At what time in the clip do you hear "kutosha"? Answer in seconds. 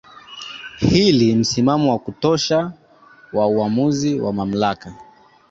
1.99-2.73